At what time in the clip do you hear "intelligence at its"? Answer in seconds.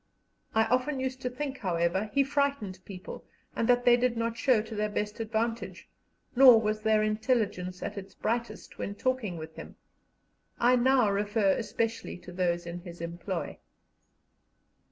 7.03-8.15